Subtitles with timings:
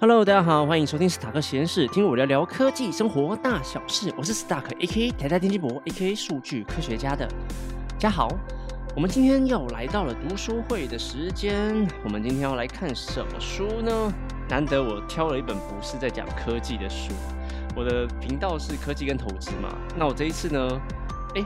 [0.00, 4.14] Hello，大家好，欢迎收听史塔克实验室，听我聊聊科技生活大小事。
[4.16, 5.10] 我是 Stark，A.K.
[5.10, 7.28] 台大电机博，A.K.A 数据科学家的
[7.98, 8.28] 家豪。
[8.94, 11.84] 我们今天又来到了读书会的时间。
[12.04, 14.14] 我们今天要来看什么书呢？
[14.48, 17.12] 难得我挑了一本不是在讲科技的书。
[17.74, 20.80] 我的频道是科技跟投资嘛，那我这一次呢，
[21.34, 21.44] 哎。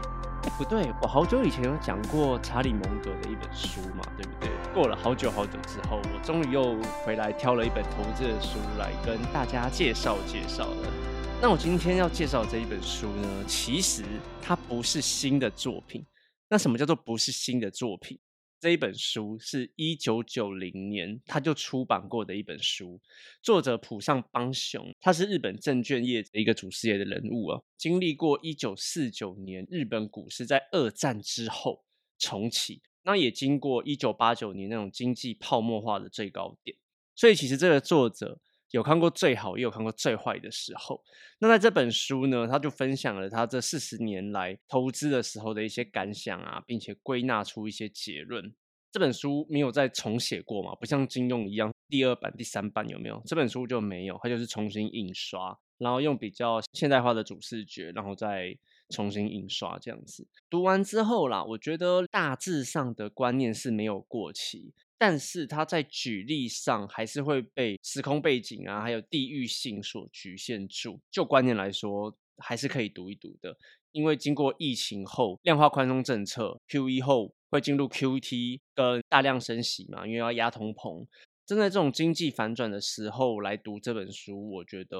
[0.50, 4.48] 不对，我好久以前有讲过查理蒙格的一本书嘛，对不对？
[4.74, 10.92] 过了好久好久之后，我终于又回来挑了一本投资的书来跟大家介绍介绍了。
[11.40, 14.04] 那我今天要介绍这一本书呢，其实
[14.40, 16.04] 它不是新的作品。
[16.48, 18.18] 那什么叫做不是新的作品？
[18.62, 23.00] 这一本书是一九九零年他就出版过的一本书，
[23.42, 31.82] 作者浦上邦雄，他是日本证券业的一个主事业的人物啊，经历过一九四九年日本股市在二战之后
[32.20, 36.76] 重启，那也经过一九八九年那种经济泡沫化的最高点，
[37.16, 38.40] 所以其实这个作者。
[38.72, 41.02] 有看过最好，也有看过最坏的时候。
[41.38, 48.52] 那在这本书呢，他就分享了他这四十年来投资的时候的一些感想啊，并且归纳出一些结论。
[48.90, 50.74] 这本书没有再重写过嘛？
[50.74, 53.22] 不像金庸一样，第二版、第三版有没有？
[53.26, 58.56] 这本书就没有，它就是重新印刷，然后用比较现代化的主视觉，然后再
[58.88, 60.26] 重新印刷这样子。
[60.50, 64.72] 读完之后啦，我觉得大致上的观念是没有过期。
[65.02, 71.00] 但是他在举例上还是会被时空背景啊，还有地域性所局限住。
[71.10, 73.56] 就观念来说，还是可以读一读的。
[73.90, 77.00] 因为经过疫情后量化宽松政策，Q.E.
[77.00, 78.60] 后会进入 Q.T.
[78.76, 81.04] 跟大量升息嘛，因为要压通膨。
[81.44, 84.96] 正在这种经济反转的时候来读这本书，我觉得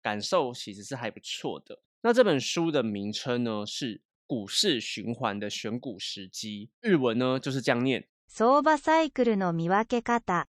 [0.00, 1.82] 感受其实是还不错的。
[2.00, 8.06] 那这本书的名称呢是《股市循环的选股时机》，日文呢就是这样念。
[8.27, 10.45] 相場サイクルの見分け方。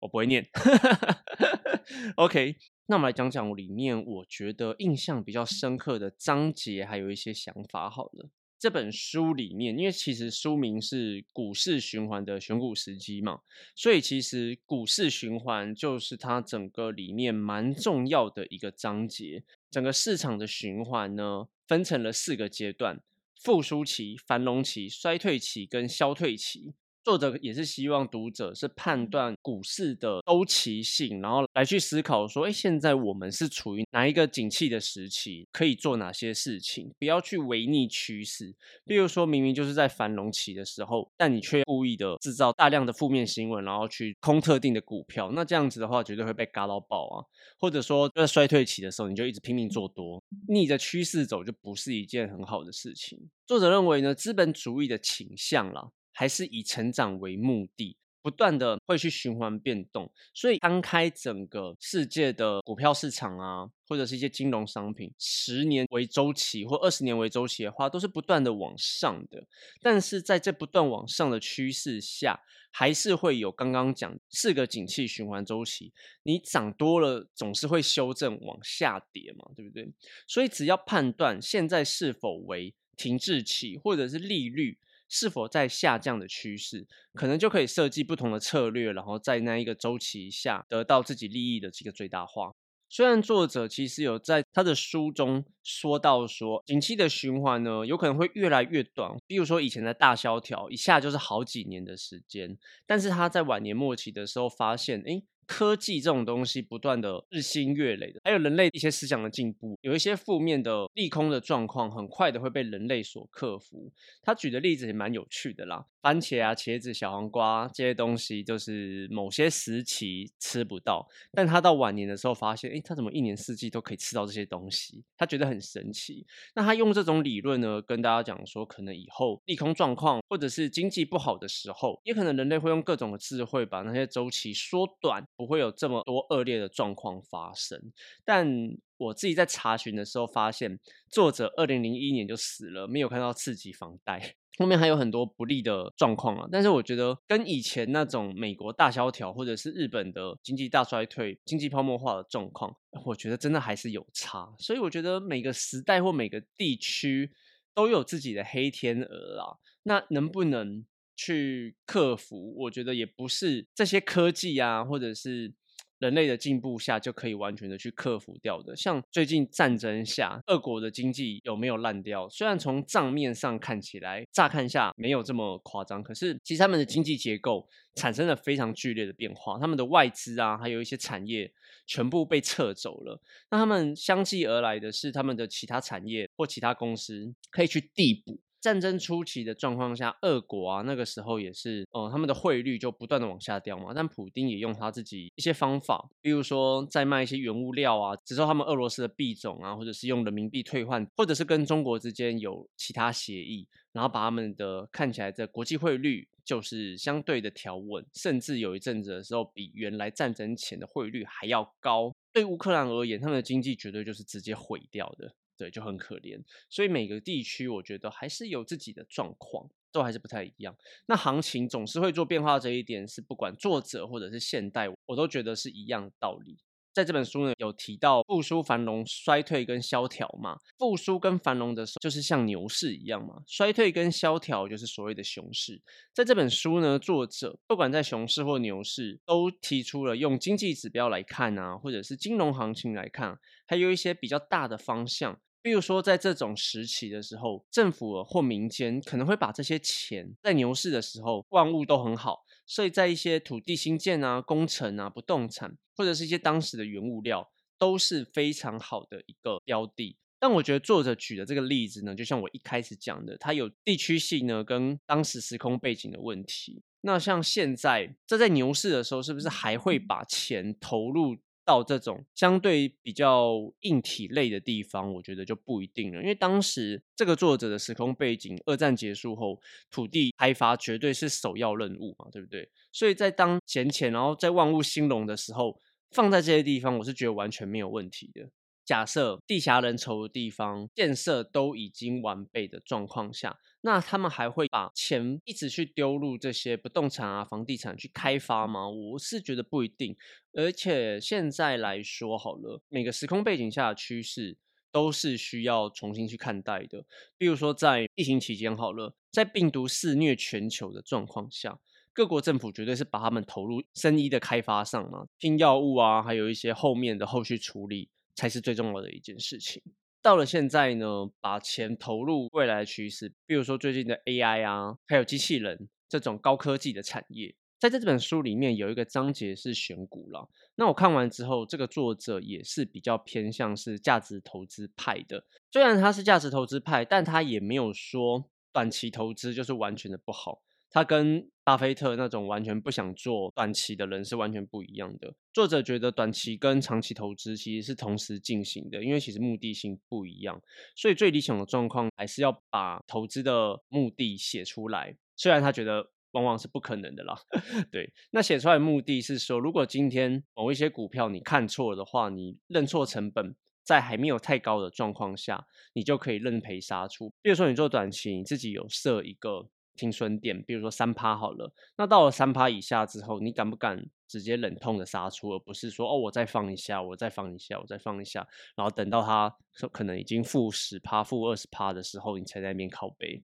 [0.00, 0.48] 我不会念。
[2.16, 7.90] OK，那我们来讲讲里面我觉得印象比较深刻的章节，还有一些想法。
[7.90, 13.40] 好了，这本书里面，因为其实书名是股市循环的选股时机嘛，
[13.74, 19.44] 所以其实股市循环就是它整个里面蛮重要的一个章节。
[19.70, 23.00] 整个市场的循环呢，分成了四个阶段：
[23.36, 26.74] 复苏期、繁荣期、衰退期跟消退期。
[27.05, 38.51] 作者也是希望读者是判断股市的周期性，然后来去思考说，哎，现在我们是处于哪一个景气的时期，可以做哪些事情，不要去违逆趋势。
[38.85, 47.23] 例如说明明就是在繁荣期的时候，但你却故意的制造大量的负面新闻，然后去空特定的股票，那这样子的话绝对会被嘎到爆啊！
[47.59, 53.29] 或者说在衰退期的时候，你就一直拼命做多，逆着趋势走，就不是一件很好的事情。
[53.45, 55.91] 作者认为呢，资本主义的倾向啦。
[56.17, 69.45] 还是以成长为目的，不断的会去循环变动，所以摊开整个世界的股票市场啊，或者是一些金融商品，十年为周期或二十年为周期的话，都是不断的往上的。
[69.81, 72.39] 但是在这不断往上的趋势下，
[72.71, 75.91] 还是会有刚刚讲四个景气循环周期，
[76.23, 79.87] 你涨多了总是会修正往下跌嘛，对不对？
[80.25, 84.79] 所以只要判断现在是否为停滞期，或者是利率。
[85.07, 92.51] 是否在下降的趋势，可能就可以设计不同的策略，然后在那一个周期下得到自己利益的这个最大化。
[92.87, 102.57] 虽然作者其实有在他的书中说到说，景气的循环呢，有可能会越来越短，比如说以前的大萧条，一下就是好几年的时间。
[102.85, 105.23] 但是他在晚年末期的时候发现，哎。
[105.45, 113.91] 科技这种东西不断的日新月累的，还有人类一些思想的进步，有一些负面的利空的状况，很快的会被人类所克服。
[114.21, 125.03] 他举的例子也蛮有趣的啦，番茄啊、茄子、小黄瓜这些东西，就是某些时期吃不到，但他到晚年的时候发现，哎，他怎么一年四季都可以吃到这些东西？
[125.17, 126.23] 他觉得很神奇。
[126.53, 135.25] 那他用这种理论呢，跟大家讲说，可能以后利空状况或者是经济不好的时候，也可能人类会用各种的智慧把那些周期缩短。
[135.35, 137.91] 不会有这么多恶劣的状况发生，
[138.23, 138.47] 但
[138.97, 146.47] 我自己在查询的时候发现，作者二零零一年就死了，没有看到刺激房贷，后面还有很多不利的状况啊。
[146.51, 152.75] 但是我觉得跟以前那种美国大萧条或者是日本的经济大衰退、经济泡沫化的状况，
[153.05, 154.53] 我觉得真的还是有差。
[154.57, 157.31] 所以我觉得每个时代或每个地区
[157.73, 160.85] 都有自己的黑天鹅啊，那能不能？
[161.17, 165.53] 去克服，我觉得也不是这些科技啊，或者是
[165.99, 168.75] 人类的进步下就可以完全的去克服掉的。
[168.75, 172.27] 像最近战争下，俄国的经济有没有烂掉？
[172.29, 181.51] 虽然从账面上看起来，乍看下没有这么夸张，可是其实他们的经济结构产生了非常剧烈的变化，他们的外资啊，还有一些产业
[181.87, 183.19] 全部被撤走了。
[183.49, 188.39] 那他们相继而来的是他们的其他产业或其他公司可以去递补。
[188.65, 193.91] 战争初期的状况下，俄国啊那个时候也是，呃，他们的汇率就不断的往下掉嘛。
[193.93, 212.15] 但普丁也用他自己一些方法，比如说在卖一些原物料啊，只收他们俄罗斯的币种啊，或者是用人民币退换，或者是跟中国之间有其他协议，然后把他们的看起来的国际汇率就是相对的调稳，甚至有一阵子的时候比原来战争前的汇率还要高。
[212.31, 215.35] 对乌克兰而言，他们的经济绝对就是直接毁掉的。
[215.57, 216.37] 对，就很可怜，
[216.69, 220.75] 所以每个地区我觉得还是有自己的状况，都还是不太一样。
[221.05, 226.57] 那行情总是会做变化，这一点是不管作者或者是现代，我都觉得是一样道理。
[226.95, 230.57] 在这本书呢，有提到复苏、繁荣、衰退跟萧条嘛。
[230.79, 235.81] 复苏跟繁荣的时候，就是像牛市一样嘛；衰退跟萧条就是所谓的熊市。
[236.13, 243.37] 在这本书呢，作者不管在熊市或牛市，都提出了用经济指标来看啊，或者是金融行情来看，
[243.67, 245.37] 还有一些比较大的方向。
[245.61, 260.17] 比如说，在这种时期的时候，政府或民间可能会把这些钱，在牛市的时候，万物都很好，所以在一些土地新建啊、工程啊、不动产，或者是一些当时的原物料，都是非常好的一个标的。
[260.37, 266.83] 但我觉得作者举的这个例子呢，就像我一开始讲的，它有地区性呢，跟当时时空背景的问题。
[267.01, 271.37] 那像现在，这在牛市的时候，是不是还会把钱投入？
[271.65, 276.21] 到这种相对比较硬体类的地方，我觉得就不一定了。
[276.21, 279.59] 因为当时这个作者的时空背景，二战结束后，
[279.89, 282.69] 土地开发绝对是首要任务嘛，对不对？
[282.91, 285.81] 所以在当闲钱，然后在万物兴隆的时候，
[286.11, 288.49] 放在这些地方，我是觉得完全没有问题的。
[288.85, 298.89] 假设地狭人稠的地方建设都已经完备的状况下，那他们还会把钱一直去丢入这些不动产啊、房地产去开发吗？
[298.89, 300.17] 我是觉得不一定。
[300.53, 304.57] 而且现在来说好了，每个时空背景下的趋势
[304.91, 307.05] 都是需要重新去看待的。
[307.37, 311.79] 比如说在疫情期间好了，在病毒肆虐全球的状况下，
[312.11, 318.09] 各国政府绝对是把他们投入生医的开发上嘛，拼药物啊，还有一些后面的后续处理。
[318.37, 319.81] 才是最重要的一件事情。
[320.25, 330.49] 到了现在呢，把钱投入未来的趋势，比如说最近的 AI 啊，还有机器人这种高科技的产业，在这本书里面有一个章节是选股了。
[330.77, 335.45] 那我看完之后，这个作者也是比较偏向是价值投资派的。
[335.71, 340.63] 虽然他是价值投资派，但他也没有说短期投资就是完全的不好。
[340.89, 345.33] 他跟巴菲特那种完全不想做短期的人是完全不一样的。
[345.51, 350.61] 作者觉得短期跟长期投资其实是同时进行的，因为其实目的性不一样。
[350.95, 355.17] 所以最理想的状况还是要把投资的目的写出来。
[355.35, 357.35] 虽然他觉得往往是不可能的啦。
[357.91, 367.33] 对，那写出来的目的是说，如果今天某一些股票你看错的话，你认错成本，在还没有太高的状况下，你就可以认赔杀出。
[367.41, 369.67] 比如说你做短期，你自己有设一个。
[369.95, 379.55] 停损点，比如说三趴好了，那到了三趴以下之后，你敢不敢直接忍痛的杀出，而不是说哦，我再放一下，我再放一下，我再放一下，然后等到它
[379.91, 383.43] 可能已经负十趴、负二十趴的时候，你才在那边靠背。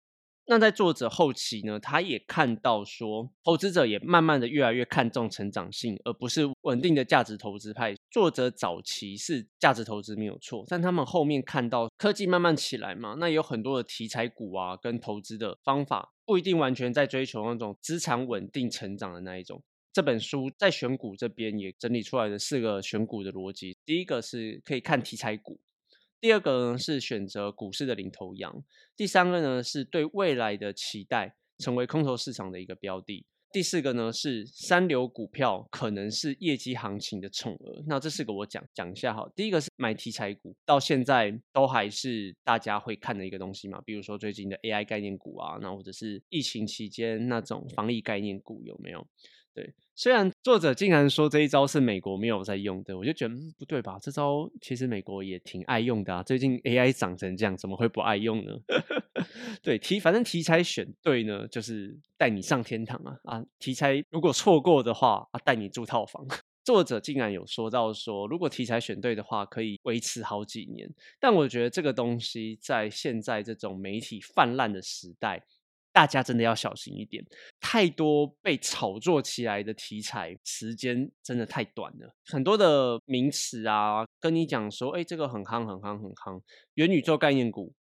[0.47, 7.95] 那在作者后期呢，他也看到说，投资者也慢慢的越来越看重成长性，而不是稳定的价值投资派。
[8.11, 19.63] 作者早期是价值投资没有错，但他们后面看到科技慢慢起来嘛，那有很多的题材股啊，跟投资的方法不一定完全在追求那种资产稳定成长的那一种。
[19.91, 25.59] 这本书在选股这边也整理出来的四个选股的逻辑，第一个是可以看题材股。
[26.19, 28.63] 第二个呢是选择股市的领头羊，
[28.95, 33.25] 第三个呢是对未来的期待，成为空头市场的一个标的。
[33.51, 37.83] 第四个呢是三流股票可能是业绩行情的宠儿。
[37.87, 39.25] 那这四个我讲讲一下哈。
[39.33, 49.07] 第一个是买题材股，到现在都还是大家会看的一个东西嘛，比如说最近的 AI 概念股啊，那或者是疫情期间那种防疫概念股有没有？
[49.55, 53.97] 对，虽然作者竟然说这一招是美国没有在用的，我就觉得不对吧？
[54.01, 56.21] 这招其实美国也挺爱用的啊。
[56.21, 58.51] 最近 AI 涨成这样，怎么会不爱用呢？
[59.63, 63.43] 对题，反正题材选对呢，就是带你上天堂啊啊！
[63.57, 66.27] 题材如果错过的话啊，带你住套房。
[66.65, 70.89] 作者竟然有说到说，如果题材选对的话，可以维持好几年。
[71.19, 75.43] 但我觉得这个东西在现在这种媒体泛滥的时代。
[75.95, 77.25] 大家真的要小心一点，
[77.61, 82.13] 太多被炒作起来的题材，时间真的太短了。
[82.25, 86.41] 很多的名词啊，跟你讲说，哎，这个很夯，很夯，很夯。
[86.73, 87.73] 元宇宙概念股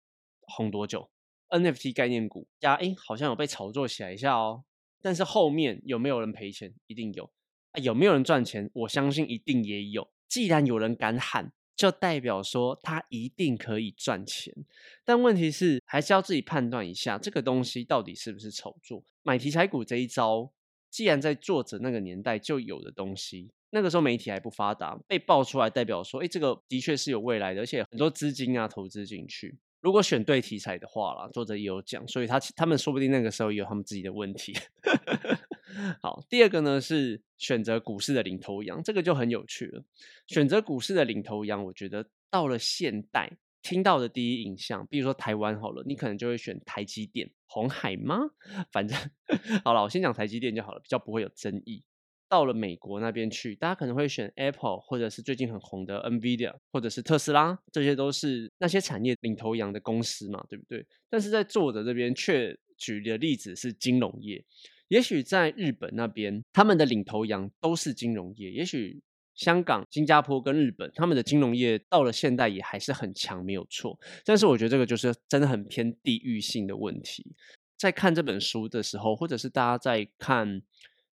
[0.42, 1.10] 红多久
[1.50, 4.64] ？NFT 概念股加，哎，好像有被炒作起来一下哦。
[5.02, 6.72] 但是后面有没有人赔钱？
[6.86, 7.26] 一定有。
[7.72, 8.70] 啊有没有人赚钱？
[8.76, 10.08] 我相信一定也有。
[10.30, 11.52] 既然有人敢喊。
[11.76, 14.54] 就代表说他一定可以赚钱，
[15.04, 19.04] 但问题是还是要自己判断一下这个东西到底是不是炒作。
[19.24, 20.52] 买题材股这一招，
[20.90, 29.58] 既然在作者那个年代就有的东西，那个时候媒体还不发达，被爆出来代表说，哎，这个的确是有未来的，而且很多资金啊投资进去。
[29.82, 34.54] 如果选对题材的话啦，作者也有讲，所以他他们说不定那个时候也有他们自己的问题。
[36.02, 39.84] 好，第二个呢是选择股市的领头羊，这个就很有趣了。
[40.28, 48.20] 选择股市的领头羊，我觉得到了现代听到的第一印象，比如说台湾好了，你可能就会选台积电、红海吗？
[48.72, 48.98] 反正
[49.64, 51.84] 好了，我先讲台积电就好了，比较不会有争议。
[52.30, 60.84] 到了美国那边去，大家可能会选 Apple，或者是最近很红的 Nvidia，或者是特斯拉，这些都是那些产业领头羊的公司嘛，对不对？
[61.12, 64.44] 但是在作者这边却举的例子是金融业。
[64.90, 68.52] 也许在日本那边，他们的领头羊都是金融业。
[68.52, 69.02] 也许
[69.36, 74.00] 香港、新加坡跟日本，他们的金融业到了现代也还是很强，没有错。
[74.24, 77.36] 但是我觉得这个就是真的很偏地域性的问题。
[77.78, 80.62] 在看这本书的时候，或者是大家在看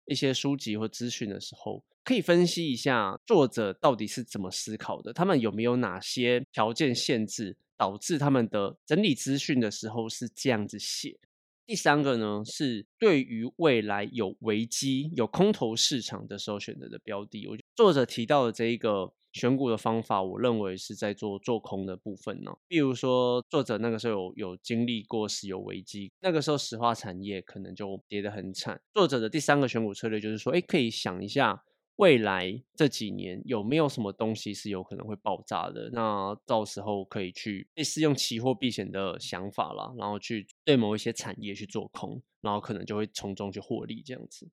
[0.06, 11.18] 一些书籍或资讯的时候，可以分析一下作者到底是怎么思考的，他们有没有哪些条件限制，导致他们的整理资讯的时候是这样子写。
[11.66, 17.46] 第三个呢，是对于未来有危机、有空头市场的时候选择的标的。
[17.46, 22.52] 我作者提到的这一个选股的方法，我认为是在做做空的部分呢。
[22.68, 28.80] 比如说，作者那个时候有有经历过石油危机，那个时候石化产业可能就跌得很惨。
[28.92, 31.64] 作者的第三个选股策略就是说，哎，可以想一下。
[31.96, 35.88] 未来这几年有没有什么东西是有可能会爆炸的？
[35.92, 44.50] 那到时候可以去类似用期货避险的想法啦，然后去对某一些产业去做空，然后可能就会从中去获利这样子。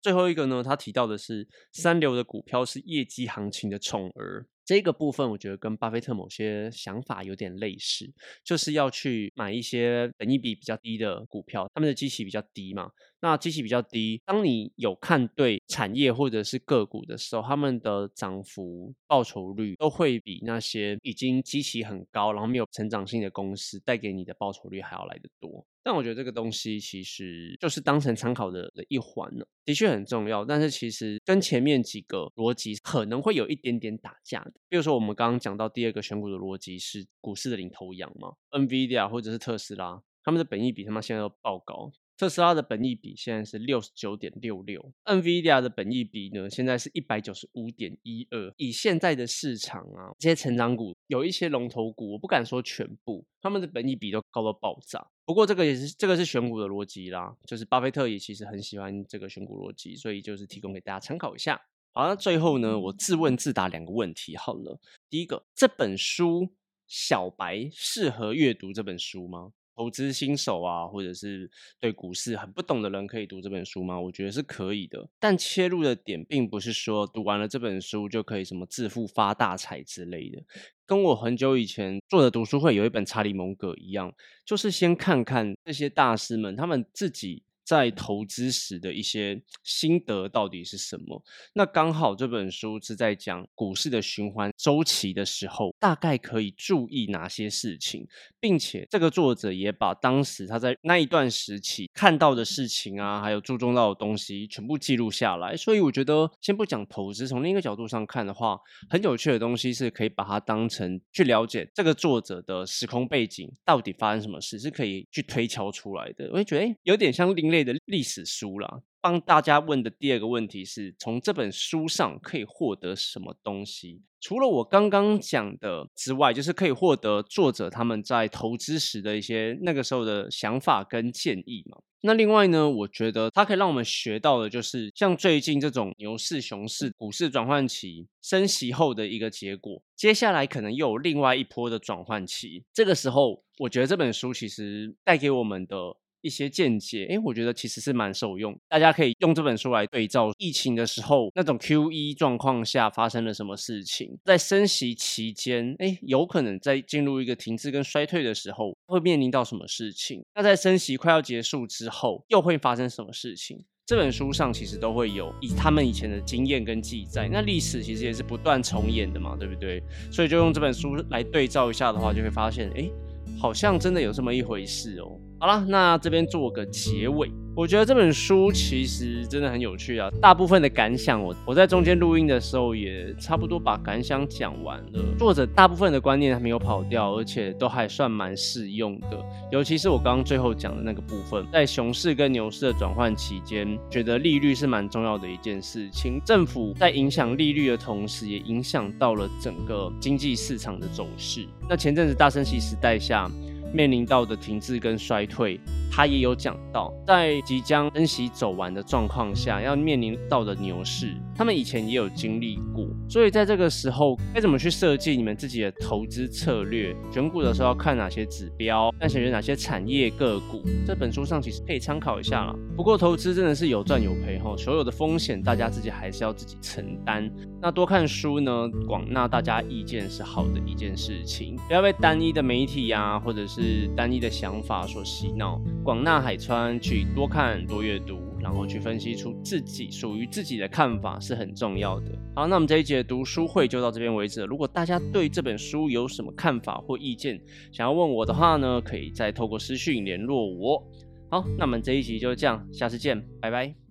[0.00, 4.46] 最后一个呢，他提到的是三流的股票是业绩行情的宠儿。
[4.64, 8.12] 这个部分我觉得跟巴菲特某些想法有点类似，
[8.44, 12.90] 就是要去买一些本益比比较低的股票，他们的基期比较低嘛。
[13.20, 25.66] 那基期比较低，当你有看对产业或者是个股的时候，他们的涨幅、报酬率都会比那些已经基期很高，然后没有成长性的公司带给你的报酬率还要来得多。
[25.82, 30.44] 但我觉得这个东西其实就是当成参考的的一环了，的确很重要。
[30.44, 34.52] 但是其实跟前面几个逻辑可能会有一点点打架的。
[34.68, 41.92] 比如说我们刚刚讲到第二个选股的逻辑是股市的领头羊嘛，NVIDIA 或者是特斯拉，他们的本益比他妈现在都爆高。
[42.16, 48.52] 特斯拉的本益比现在是六十九点六六，NVIDIA 的本益比呢，现在是一百九十五点一二。
[48.56, 55.06] 以现在的市场啊，这些成长股有一些龙头股，我不敢说全部，他们的本益比都高到爆炸。
[55.24, 61.60] 不过这个也是这个是选股的逻辑啦，就是巴菲特也其实很喜欢这个选股逻辑，所以就是提供给大家参考一下。
[61.92, 64.80] 好，那最后呢，我自问自答两个问题好了。
[65.08, 66.48] 第一个，这本书
[66.88, 69.52] 小白适合阅读这本书吗？
[69.76, 74.00] 投资新手啊，或者是对股市很不懂的人，可以读这本书吗？
[74.00, 75.06] 我觉得是可以的。
[75.20, 80.42] 但切入的点并不是说读完了这本书就可以什么致富发大财之类的。
[80.86, 84.12] 跟我很久以前做的读书会有一本查理蒙格一样，
[84.44, 87.42] 就是先看看这些大师们他们自己。
[87.66, 91.20] 在投资时的一些心得到底是什么？
[91.52, 98.06] 那刚好这本书是在讲股市的循环周期的时候，大概可以注意哪些事情，
[98.38, 105.56] 并且这个作者也把当时他在那一段时期看到的事情啊，还有注重到的东西全部记录下来。
[105.56, 108.56] 所以我觉得，先不讲投资，从另一个角度上看的话，
[108.88, 116.30] 很有趣的东西是可以把它当成去了解这个作者的时空背景到底发生什么事，是可以去推敲出来的。
[116.32, 117.55] 我就觉得，哎，有点像另。
[117.56, 124.02] 类的历史书啦，帮大家问的第二个问题是从这本书上可以获得什么东西？
[124.20, 131.78] 除了我刚刚讲的之外，就是可以获得作者他们在投资时的一些那个时候的想法跟建议嘛。
[132.02, 142.64] 那另外呢，我觉得它可以让我们学到的，就是像最近这种牛市、熊市、股市转换期升息后的一个结果，接下来可能又有另外一波的转换期。
[142.72, 145.96] 这个时候，我觉得这本书其实带给我们的。
[146.26, 148.52] 一些见解，哎，我觉得其实是蛮受用。
[148.68, 160.24] 大家可以用这本书来对照疫情的时候那种 Q E 状况下发生了什么事情，在升息期间，哎，有可能在进入一个停滞跟衰退的时候，会面临到什么事情？
[160.34, 163.64] 那在升息快要结束之后，又会发生什么事情？
[163.86, 169.80] 这本书上其实都会有以他们以前的经验跟记载，那历史其实也是不断重演的嘛，对不对？
[170.10, 172.90] 所以就用这本书来对照一下的话，就会发现，哎，
[173.38, 175.16] 好像真的有这么一回事哦。
[175.38, 177.30] 好了，那这边做个结尾。
[177.54, 180.10] 我觉得这本书其实真的很有趣啊。
[180.20, 185.02] 大部分的感想，我我在中间录音的时候也差不多把感想讲完了。
[185.18, 189.22] 作者大部分的观念还没有跑掉，而且都还算蛮适用的。
[189.50, 196.20] 尤其是我刚刚最后讲的那个部分，在熊市跟牛市的转换期间，觉得利率是蛮重要的一件事情。
[196.24, 201.46] 政府在影响利率的同时，也影响到了整个经济市场的走势。
[201.68, 203.30] 那前阵子大升息时代下。
[203.76, 212.86] 面临到的停滞跟衰退，他也有讲到，在即将升息走完的状况下，要面临到的牛市，他们以前也有经历过。
[213.08, 216.94] 所以在这个时候，该怎么去设计你们自己的投资策略？
[217.10, 218.92] 选股的时候要看哪些指标？
[219.00, 220.62] 要选择哪些产业个股？
[220.86, 222.54] 这本书上其实可以参考一下了。
[222.76, 227.30] 不过投资真的是有赚有赔哈，所有的风险大家自己还是要自己承担。
[227.62, 235.58] 那多看书呢，广纳大家意见是好的一件事情，不要被单一的媒体呀，或者是单一的想法所洗脑。
[235.86, 242.10] 广纳海川去多看多阅读，然后去分析出自己属于自己的看法是很重要的。
[242.34, 244.44] 好，那我们这一节读书会就到这边为止。
[244.46, 247.40] 如果大家对这本书有什么看法或意见，
[247.70, 250.82] 想要问我的话呢，可以再透过私讯联络我。
[251.30, 253.85] 好，那我们这一集就这样，下次见，拜拜。